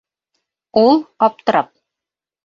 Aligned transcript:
Ул, 0.81 0.97
аптырап: 1.27 1.69